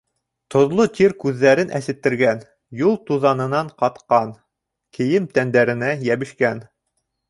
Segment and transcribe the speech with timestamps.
[0.53, 2.41] Тоҙло тир күҙҙәрен әсеттергән,
[2.81, 4.35] юл туҙанынан ҡатҡан
[5.01, 6.71] кейем тәндәренә йәбешкән.